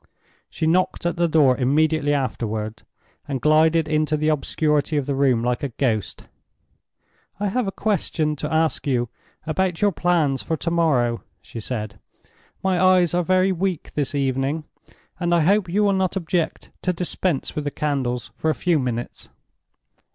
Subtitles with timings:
[0.49, 2.81] She knocked at the door immediately afterward,
[3.27, 6.23] and glided into the obscurity of the room like a ghost.
[7.39, 9.09] "I have a question to ask you
[9.45, 11.99] about your plans for to morrow," she said.
[12.63, 14.63] "My eyes are very weak this evening,
[15.19, 18.79] and I hope you will not object to dispense with the candles for a few
[18.79, 19.29] minutes."